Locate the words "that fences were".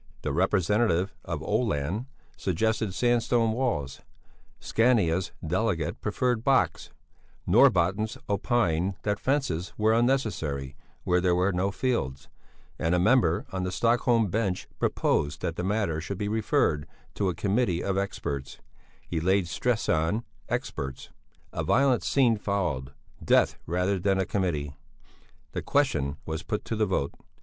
9.03-9.93